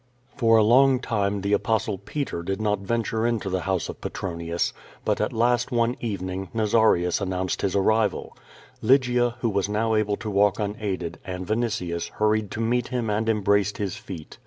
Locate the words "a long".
0.57-0.99